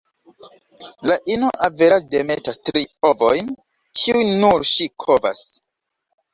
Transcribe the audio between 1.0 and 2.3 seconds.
La ino averaĝe